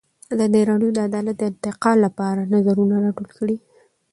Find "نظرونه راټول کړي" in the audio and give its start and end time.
2.53-3.57